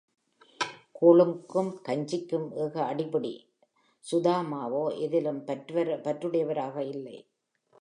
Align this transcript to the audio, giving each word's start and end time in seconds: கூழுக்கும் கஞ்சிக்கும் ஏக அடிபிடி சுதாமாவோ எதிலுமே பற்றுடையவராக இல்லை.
கூழுக்கும் 0.97 1.69
கஞ்சிக்கும் 1.87 2.47
ஏக 2.63 2.73
அடிபிடி 2.83 3.33
சுதாமாவோ 4.05 4.83
எதிலுமே 5.05 5.41
பற்றுடையவராக 6.05 6.77
இல்லை. 6.87 7.17